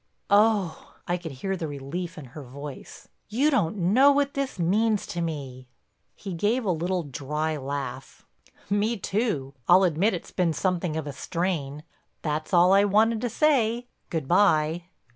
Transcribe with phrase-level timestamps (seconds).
[0.31, 3.07] "Oh!" I could hear the relief in her voice.
[3.29, 5.67] "You don't know what this means to me?"
[6.15, 8.25] He gave a little, dry laugh:
[8.67, 11.83] "Me too—I'll admit it's been something of a strain.
[12.23, 13.85] That's all I wanted to say.
[14.09, 14.85] Good by."